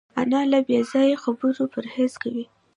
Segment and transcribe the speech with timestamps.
[0.21, 2.45] انا له بېځایه خبرو پرهېز کوي